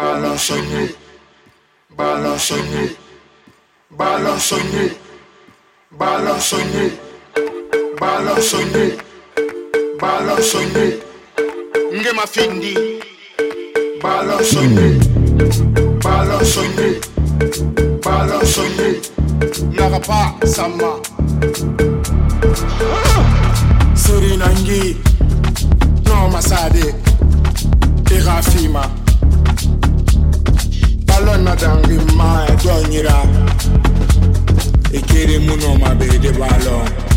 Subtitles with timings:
[0.00, 0.94] Balançonner,
[1.90, 2.90] balançonner,
[3.90, 4.92] balançonner,
[5.92, 6.92] balançonner,
[8.00, 8.96] balançonner,
[10.00, 11.00] balançonner.
[11.92, 12.74] Ngema Findi,
[14.02, 14.92] balançonner,
[16.02, 16.92] balançonner,
[18.02, 18.94] balançonner.
[19.74, 21.02] Narapa Sama.
[22.96, 23.94] Ah!
[23.94, 24.96] Suri Nangi,
[26.06, 26.99] no Masade.
[31.60, 33.16] tangi ma e tonyira
[34.98, 37.09] ikiri muno mabede balon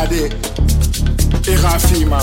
[0.00, 0.30] Sade
[1.46, 2.20] E Rafima